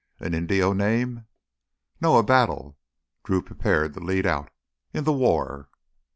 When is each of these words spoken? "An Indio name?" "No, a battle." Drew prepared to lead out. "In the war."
"An 0.19 0.33
Indio 0.33 0.73
name?" 0.73 1.27
"No, 2.01 2.17
a 2.17 2.23
battle." 2.23 2.75
Drew 3.23 3.39
prepared 3.43 3.93
to 3.93 3.99
lead 3.99 4.25
out. 4.25 4.49
"In 4.93 5.03
the 5.03 5.13
war." 5.13 5.69